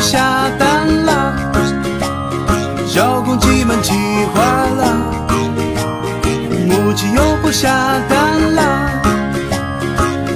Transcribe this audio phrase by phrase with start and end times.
[0.00, 1.36] 下蛋啦！
[2.86, 4.94] 小公鸡们气坏了，
[6.66, 7.68] 母鸡又不下
[8.08, 9.02] 蛋啦！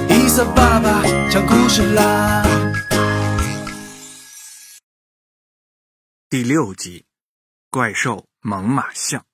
[0.09, 2.43] 伊萨爸爸讲故事啦。
[6.29, 7.05] 第六集，
[7.69, 9.25] 怪兽猛犸象。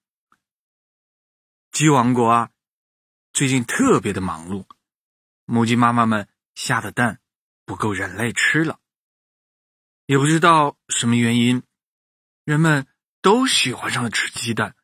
[1.71, 2.49] 鸡王国啊，
[3.33, 4.65] 最近特别的忙碌，
[5.45, 7.19] 母鸡妈妈们下的蛋
[7.65, 8.79] 不够人类吃了。
[10.09, 11.61] 也不知道什么原因，
[12.43, 12.87] 人们
[13.21, 14.75] 都喜欢上了吃鸡蛋，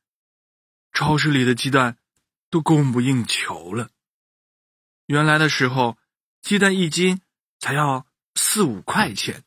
[0.94, 1.98] 超市里的鸡蛋
[2.52, 3.90] 都供不应求了。
[5.08, 5.98] 原来的时候，
[6.44, 7.22] 鸡蛋一斤
[7.58, 9.44] 才要四五块钱，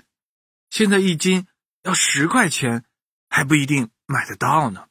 [0.68, 1.46] 现在一斤
[1.84, 2.84] 要十块钱，
[3.30, 4.88] 还不一定买得到呢。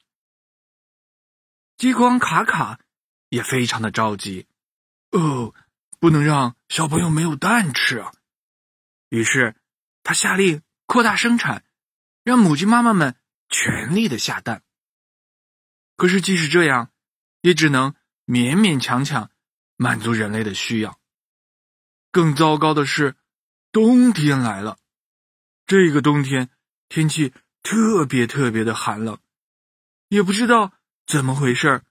[1.76, 2.80] 激光卡卡
[3.28, 4.48] 也非常的着急，
[5.12, 5.54] 哦，
[6.00, 8.14] 不能让小朋友没有蛋吃啊！
[9.10, 9.54] 于是
[10.02, 10.62] 他下令。
[10.88, 11.64] 扩大生产，
[12.24, 13.16] 让母鸡妈妈们
[13.50, 14.64] 全力的下蛋。
[15.96, 16.92] 可是即使这样，
[17.42, 17.94] 也只能
[18.26, 19.30] 勉勉强强
[19.76, 21.00] 满足人类的需要。
[22.12, 23.16] 更糟糕的是，
[23.72, 24.80] 冬天来了。
[25.66, 26.50] 这个冬天
[26.88, 29.20] 天气特别特别的寒冷，
[30.08, 30.74] 也不知道
[31.06, 31.84] 怎么回事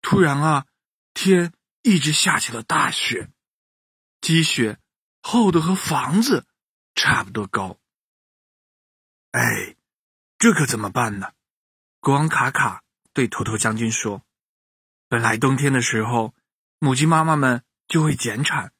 [0.00, 0.66] 突然啊，
[1.12, 3.30] 天一直下起了大雪，
[4.22, 4.80] 积雪
[5.20, 6.46] 厚的和房子
[6.94, 7.77] 差不多高。
[9.38, 9.76] 哎，
[10.36, 11.32] 这可怎么办呢？
[12.00, 14.24] 国王卡卡对头头将军说
[15.06, 16.34] ：“本来冬天的时候，
[16.80, 18.72] 母鸡妈妈们就会减产，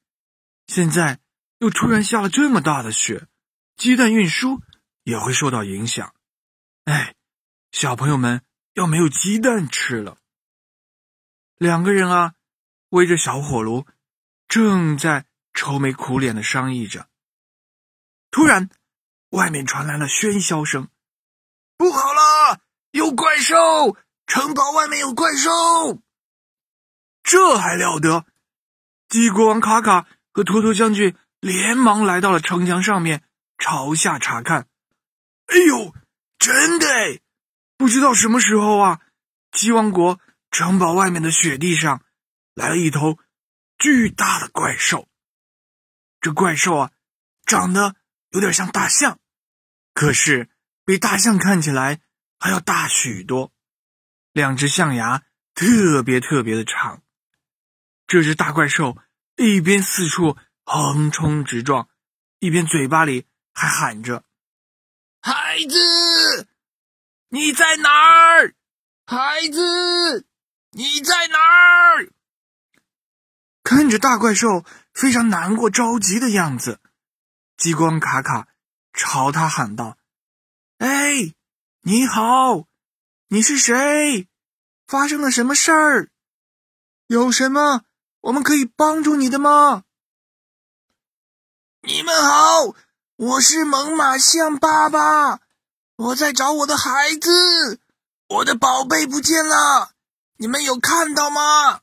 [0.67, 1.21] 现在
[1.59, 3.29] 又突然下了这么大的雪，
[3.77, 4.61] 鸡蛋运输
[5.05, 6.13] 也会受到影响。
[6.87, 7.15] 哎，
[7.71, 8.43] 小朋友们
[8.75, 10.19] 要没有鸡蛋吃了。”
[11.55, 12.35] 两个人啊，
[12.89, 13.87] 围着小火炉，
[14.49, 17.09] 正在愁眉苦脸的商议着。
[18.33, 18.69] 突然。
[19.31, 20.89] 外面传来了喧嚣声，
[21.77, 22.61] 不好了，
[22.93, 23.55] 有怪兽！
[24.27, 26.01] 城堡外面有怪兽！
[27.23, 28.25] 这还了得！
[29.09, 33.23] 鸡国王卡卡和托托将军连忙来到了城墙上面，
[33.59, 34.67] 朝下查看。
[35.47, 35.95] 哎呦，
[36.39, 36.87] 真的！
[37.77, 39.01] 不知道什么时候啊，
[39.53, 42.03] 鸡王国城堡外面的雪地上
[42.55, 43.19] 来了一头
[43.79, 45.07] 巨大的怪兽。
[46.21, 46.91] 这怪兽啊，
[47.45, 47.95] 长得……
[48.39, 49.19] 有点像大象，
[49.93, 50.49] 可是
[50.85, 51.99] 比大象看起来
[52.39, 53.53] 还要大许多。
[54.33, 55.25] 两只象牙
[55.57, 57.03] 特别特别的长。
[58.07, 58.97] 这只大怪兽
[59.35, 61.89] 一边四处横冲直撞，
[62.39, 64.23] 一边嘴巴里还喊着
[65.21, 66.47] ：“孩子，
[67.31, 68.55] 你在哪儿？
[69.05, 70.29] 孩子，
[70.71, 72.13] 你在哪儿？”
[73.65, 76.79] 看着大怪兽非常难过、着急的样子。
[77.59, 78.47] 激光卡卡
[78.93, 79.99] 朝他喊道
[80.79, 81.35] ：“哎，
[81.81, 82.69] 你好，
[83.27, 84.29] 你是谁？
[84.87, 86.09] 发生了什么事儿？
[87.09, 87.83] 有什么
[88.21, 89.83] 我们可以帮助你的吗？”
[91.83, 92.77] 你们好，
[93.17, 95.41] 我是猛犸象爸爸，
[95.97, 97.81] 我在找我的孩子，
[98.29, 99.91] 我的宝贝不见了，
[100.37, 101.81] 你们有看到吗？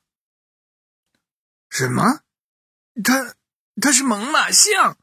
[1.70, 2.22] 什么？
[3.04, 3.36] 他
[3.82, 4.98] 他是猛犸象？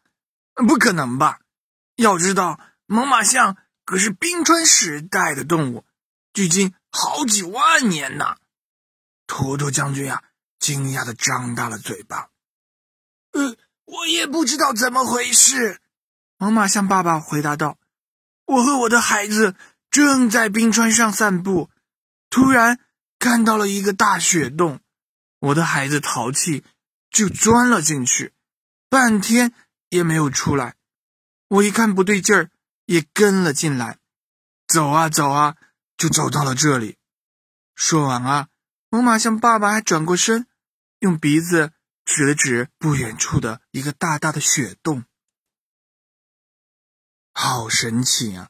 [0.67, 1.41] 不可能吧！
[1.97, 5.85] 要知道，猛犸象可是冰川时代的动物，
[6.33, 8.37] 距今好几万年呢。
[9.27, 10.23] 托托将军呀，
[10.59, 12.31] 惊讶的张大了嘴巴。
[13.33, 15.81] 呃，我也不知道怎么回事。
[16.39, 17.79] 猛犸象爸爸回答道
[18.47, 19.55] ：“我和我的孩子
[19.91, 21.71] 正在冰川上散步，
[22.31, 22.81] 突然
[23.19, 24.81] 看到了一个大雪洞，
[25.39, 26.65] 我的孩子淘气，
[27.11, 28.33] 就钻了进去，
[28.89, 29.53] 半天。”
[29.93, 30.77] 也没有出来，
[31.49, 32.51] 我一看不对劲儿，
[32.87, 33.99] 也跟了进来。
[34.67, 35.59] 走啊走啊，
[35.99, 36.97] 就走到了这里。
[37.75, 38.49] 说完啊，
[38.89, 40.47] 猛犸象爸爸还转过身，
[41.01, 41.75] 用鼻子
[42.07, 45.05] 指了指不远处的一个大大的雪洞。
[47.35, 48.49] 好神奇啊！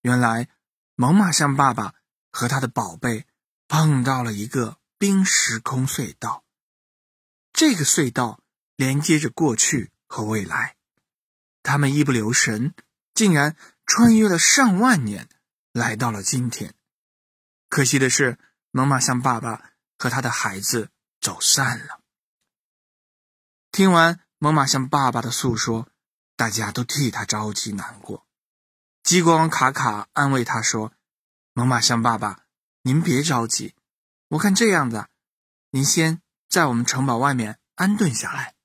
[0.00, 0.48] 原来
[0.96, 1.94] 猛犸象爸爸
[2.32, 3.26] 和他的宝贝
[3.68, 6.42] 碰到了一个冰时空隧道，
[7.52, 8.40] 这个隧道
[8.74, 10.74] 连接着过去和未来。
[11.70, 12.74] 他们一不留神，
[13.14, 13.56] 竟然
[13.86, 15.28] 穿越了上万年，
[15.70, 16.74] 来到了今天。
[17.68, 18.40] 可惜的是，
[18.72, 20.90] 猛犸象爸爸和他的孩子
[21.20, 22.00] 走散了。
[23.70, 25.86] 听完猛犸象爸爸的诉说，
[26.34, 28.26] 大家都替他着急难过。
[29.04, 30.92] 激光卡卡安慰他说
[31.54, 32.46] ：“猛犸象爸爸，
[32.82, 33.76] 您别着急，
[34.30, 35.06] 我看这样子，
[35.70, 38.56] 您先在我们城堡外面安顿下来。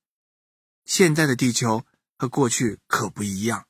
[0.85, 1.85] 现在的地球。”
[2.17, 3.67] 和过去可不一样，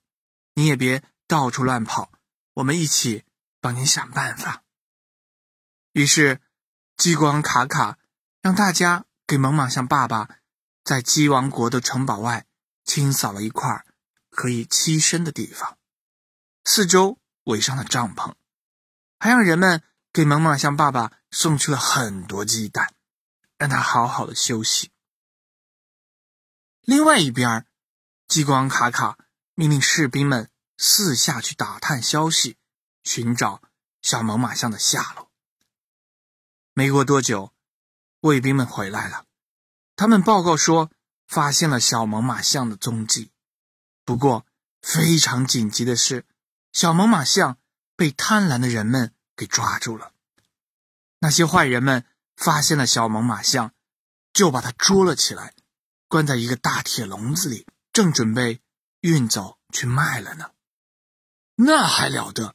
[0.54, 2.12] 你也别到处乱跑，
[2.54, 3.24] 我们一起
[3.60, 4.64] 帮您想办法。
[5.94, 6.42] 于是，
[6.98, 7.98] 激光卡卡
[8.42, 10.30] 让大家给猛犸象爸爸
[10.84, 12.46] 在鸡王国的城堡外
[12.84, 13.86] 清扫了一块
[14.30, 15.78] 可以栖身的地方，
[16.64, 18.36] 四周围上了帐篷，
[19.18, 19.82] 还让人们
[20.14, 22.94] 给猛犸象爸爸送去了很多鸡蛋，
[23.58, 24.92] 让他好好的休息。
[26.82, 27.66] 另外一边，
[28.28, 29.18] 激光卡卡
[29.54, 32.58] 命令士兵们四下去打探消息，
[33.04, 33.62] 寻找
[34.02, 35.30] 小猛犸象的下落。
[36.74, 37.54] 没过多久，
[38.22, 39.26] 卫兵们回来了，
[39.96, 40.92] 他们报告说
[41.28, 43.32] 发现了小猛犸象的踪迹。
[44.04, 44.46] 不过，
[44.82, 46.26] 非常紧急的是，
[46.74, 47.58] 小猛犸象
[47.96, 50.12] 被贪婪的人们给抓住了。
[51.20, 52.06] 那些坏人们
[52.36, 53.72] 发现了小猛犸象，
[54.34, 55.54] 就把它捉了起来。
[56.08, 58.60] 关在一个大铁笼子里，正准备
[59.00, 60.52] 运走去卖了呢。
[61.56, 62.54] 那还了得！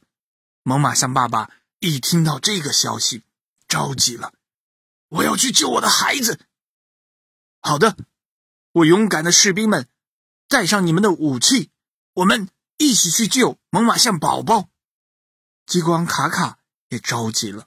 [0.61, 1.49] 猛犸象爸爸
[1.79, 3.23] 一听到这个消息，
[3.67, 4.35] 着急了
[5.09, 6.39] ：“我要去救我的孩子。”
[7.59, 7.97] 好的，
[8.71, 9.87] 我勇敢的士兵们，
[10.47, 11.71] 带上你们的武器，
[12.13, 12.47] 我们
[12.77, 14.69] 一起去救猛犸象宝宝。
[15.65, 16.59] 激光卡卡
[16.89, 17.65] 也着急了，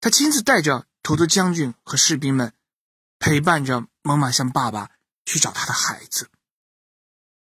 [0.00, 2.52] 他亲自带着图图将军和士兵们，
[3.20, 4.90] 陪伴着猛犸象爸爸。
[5.26, 6.28] 去找他的孩子。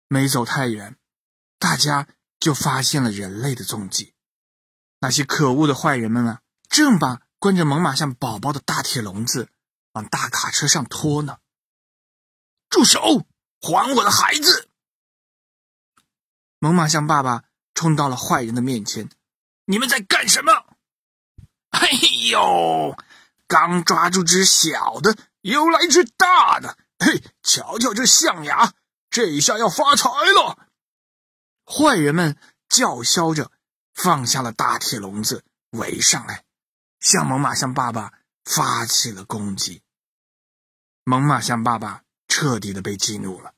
[0.07, 0.97] 没走太远，
[1.59, 2.07] 大家
[2.39, 4.13] 就发现了人类的踪迹。
[4.99, 9.49] 那些可恶的坏人们啊，正把关着猛犸象宝宝的大铁笼子
[9.93, 11.37] 往大卡车上拖呢。
[12.69, 13.25] 住手！
[13.61, 14.69] 还我的孩子！
[16.59, 17.43] 猛犸象爸爸
[17.73, 19.09] 冲到了坏人的面前
[19.65, 20.65] ：“你们在干什么
[21.69, 21.89] ？”“哎
[22.29, 22.97] 呦，
[23.47, 28.73] 刚抓住只小的，又来只大的。”嘿，瞧瞧这象牙，
[29.15, 30.67] 这一下要发财了！
[31.65, 33.49] 坏人们叫嚣着，
[33.93, 36.43] 放下了大铁笼子，围上来，
[36.99, 38.11] 向猛犸象爸爸
[38.43, 39.81] 发起了攻击。
[41.05, 43.53] 猛犸象爸爸彻底的被激怒了，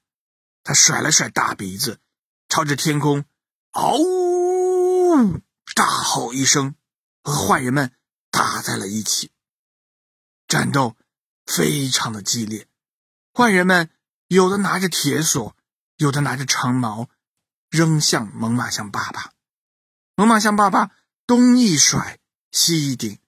[0.62, 2.00] 他甩了甩大鼻子，
[2.48, 3.26] 朝着天空
[3.74, 5.42] “嗷呜”
[5.74, 6.76] 大吼一声，
[7.24, 7.96] 和坏人们
[8.30, 9.32] 打在了一起。
[10.48, 10.96] 战斗
[11.48, 12.68] 非常的激烈。
[13.34, 13.90] 坏人们
[14.28, 15.56] 有的拿着铁索，
[15.96, 17.10] 有的拿着长矛，
[17.70, 19.32] 扔向猛犸象爸爸。
[20.16, 20.92] 猛犸象爸爸
[21.26, 22.20] 东一甩，
[22.52, 23.20] 西一顶，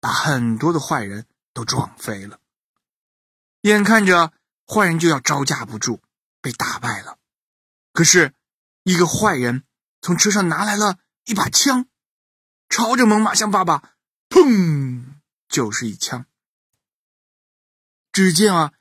[0.00, 2.40] 把很多的坏人都撞飞了。
[3.60, 4.32] 眼看着
[4.66, 6.02] 坏人就要招架不住，
[6.40, 7.18] 被打败了。
[7.92, 8.34] 可是，
[8.82, 9.62] 一个坏人
[10.00, 11.86] 从车上拿来了一把枪，
[12.68, 13.94] 朝着猛犸象爸爸，
[14.28, 16.26] 砰，就是一枪。
[18.10, 18.72] 只见啊。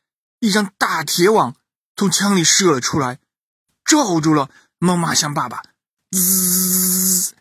[0.42, 1.56] 一张大铁网
[1.96, 3.20] 从枪里射了出来，
[3.86, 4.50] 罩住了
[4.80, 5.62] 猛犸象爸爸。
[6.10, 7.36] 滋，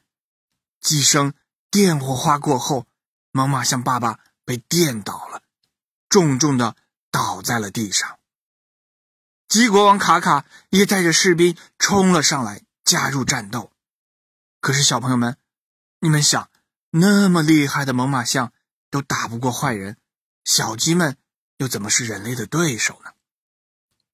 [0.83, 1.33] 几声
[1.71, 2.87] 电火花过后，
[3.33, 5.43] 猛犸象爸爸被电倒了，
[6.11, 6.77] 重重的
[7.11, 8.19] 倒在了地上。
[9.49, 13.73] 鸡国王卡卡也带着士兵冲了上来，加入战斗。
[14.61, 15.39] 可是，小朋友们，
[16.01, 16.51] 你们想，
[16.91, 18.53] 那么厉害的猛犸象
[18.91, 19.97] 都打不过坏人，
[20.45, 21.17] 小鸡们。
[21.61, 23.13] 又怎么是人类的对手呢？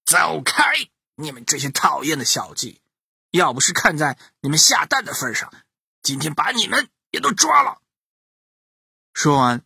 [0.04, 0.90] 走开！
[1.14, 2.82] 你们这些讨厌的小鸡！
[3.30, 5.54] 要不是看在你们下蛋的份上，
[6.02, 7.80] 今天把你们也都抓了。
[9.12, 9.64] 说完，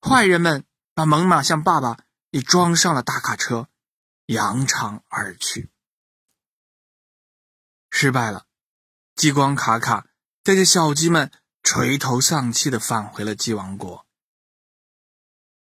[0.00, 1.98] 坏人们把猛犸象爸爸
[2.30, 3.68] 也装上了大卡车，
[4.24, 5.68] 扬长而去。
[7.90, 8.46] 失败了，
[9.14, 10.06] 激光卡卡
[10.42, 11.30] 带着小鸡们
[11.62, 14.06] 垂头丧气的返回了鸡王国。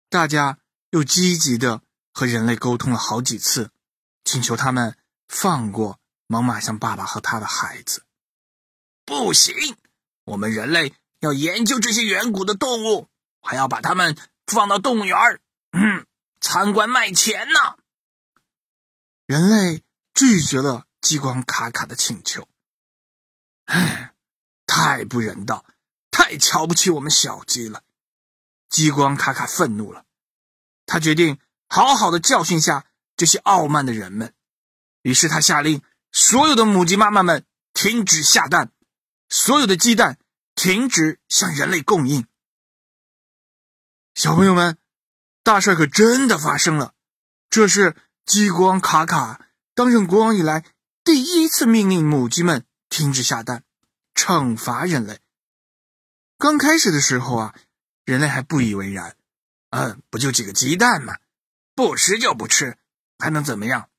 [0.09, 0.59] 大家。
[0.95, 1.81] 又积极的
[2.13, 3.69] 和人类沟通了好几次，
[4.23, 4.97] 请求他们
[5.27, 8.05] 放过猛犸象爸爸和他的孩子。
[9.03, 9.53] 不行，
[10.23, 13.09] 我们人类要研究这些远古的动物，
[13.41, 14.15] 还要把它们
[14.47, 15.41] 放到动物园
[15.73, 16.07] 嗯，
[16.39, 17.75] 参观卖钱呢。
[19.25, 19.83] 人类
[20.13, 22.47] 拒绝了激光卡卡的请求。
[23.65, 24.13] 唉，
[24.65, 25.65] 太不人道，
[26.09, 27.83] 太瞧不起我们小鸡了。
[28.69, 30.04] 激光卡卡愤怒了。
[30.85, 32.85] 他决定好好的教训下
[33.17, 34.33] 这些傲慢的人们，
[35.01, 38.71] 于是他下令所有的母鸡妈妈们停止下蛋，
[39.29, 40.17] 所有的鸡蛋
[40.53, 42.27] 停止向人类供应。
[44.13, 44.77] 小朋友们，
[45.43, 46.93] 大事可真的发生了！
[47.49, 50.65] 这是激光卡卡当上国王以来
[51.03, 53.63] 第一次命令母鸡们停止下蛋，
[54.13, 55.19] 惩罚人类。
[56.37, 57.55] 刚开始的时候啊，
[58.05, 59.17] 人类还不以为然。
[59.75, 61.17] 嗯，不就几个鸡蛋吗？
[61.75, 62.77] 不吃就不吃，
[63.19, 63.89] 还能怎么样？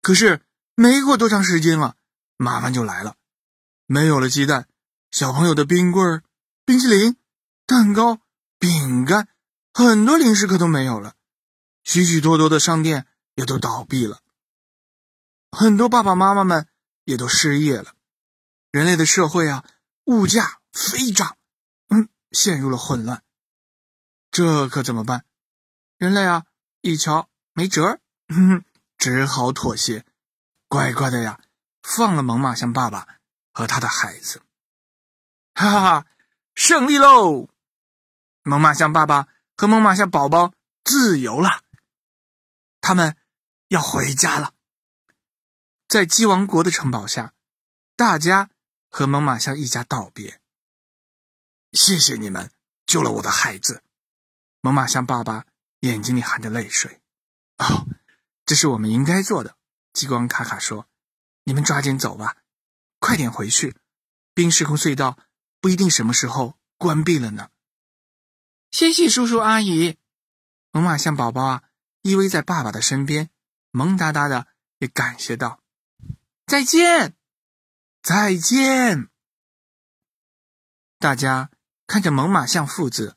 [0.00, 0.40] 可是
[0.76, 1.96] 没过多长时间啊，
[2.36, 3.16] 麻烦就来了。
[3.86, 4.68] 没有了鸡蛋，
[5.10, 6.22] 小朋友的冰棍、
[6.64, 7.16] 冰淇淋、
[7.66, 8.20] 蛋糕、
[8.60, 9.26] 饼干
[9.74, 11.16] 很多零食可都没有了，
[11.82, 14.20] 许许多多的商店也都倒闭了，
[15.50, 16.68] 很多爸爸妈妈们
[17.02, 17.94] 也都失业了。
[18.70, 19.64] 人类的社会啊，
[20.04, 21.36] 物价飞涨，
[21.88, 23.24] 嗯，陷入了混乱。
[24.32, 25.24] 这可怎么办？
[25.98, 26.46] 人类啊，
[26.80, 28.00] 一瞧没辙儿，
[28.98, 30.04] 只好妥协，
[30.66, 31.40] 乖乖的呀，
[31.82, 33.06] 放了猛犸象爸爸
[33.52, 34.42] 和他的孩子。
[35.54, 36.06] 哈哈哈，
[36.54, 37.50] 胜利喽！
[38.42, 41.62] 猛犸象爸爸和猛犸象宝宝自由了，
[42.80, 43.16] 他们
[43.68, 44.54] 要回家了。
[45.86, 47.34] 在鸡王国的城堡下，
[47.94, 48.50] 大家。
[48.94, 50.38] 和猛犸象一家道别。
[51.72, 52.50] 谢谢你们
[52.84, 53.82] 救了我的孩子，
[54.62, 55.44] 猛犸象爸爸
[55.80, 57.02] 眼睛里含着泪水。
[57.58, 57.86] 哦，
[58.46, 59.58] 这是我们应该做的。
[59.92, 60.88] 激光卡卡说
[61.44, 62.38] ：“你们抓紧走吧，
[62.98, 63.76] 快点回去，
[64.32, 65.18] 冰时空隧道
[65.60, 67.50] 不一定什么时候关闭了呢。”
[68.72, 69.98] 谢谢叔叔阿姨。
[70.70, 71.62] 猛犸象宝宝啊，
[72.00, 73.28] 依偎在爸爸的身边，
[73.70, 74.46] 萌哒哒的
[74.78, 75.60] 也感谢道
[76.46, 77.14] ：“再见。”
[78.02, 79.10] 再见！
[80.98, 81.50] 大家
[81.86, 83.16] 看着猛犸象父子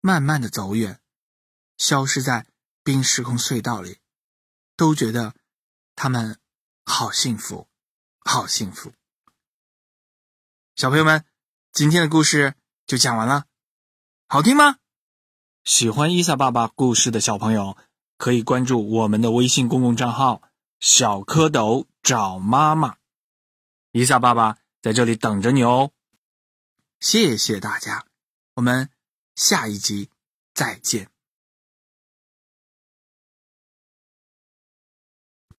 [0.00, 1.00] 慢慢的走远，
[1.76, 2.46] 消失在
[2.82, 3.98] 冰时空隧道里，
[4.76, 5.34] 都觉得
[5.94, 6.38] 他们
[6.84, 7.68] 好幸福，
[8.20, 8.92] 好幸福。
[10.74, 11.26] 小朋友们，
[11.72, 12.54] 今天的故事
[12.86, 13.44] 就讲完了，
[14.26, 14.78] 好听吗？
[15.64, 17.76] 喜欢伊萨爸爸故事的小朋友，
[18.16, 20.40] 可以关注我们的微信公共账号
[20.80, 22.96] “小蝌蚪找妈妈”。
[23.92, 25.92] 伊萨爸爸在这里等着你哦，
[26.98, 28.06] 谢谢大家，
[28.54, 28.88] 我们
[29.40, 30.10] 下一集
[30.52, 31.08] 再见。